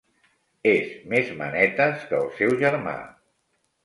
[0.69, 2.95] És més manetes que el seu germà.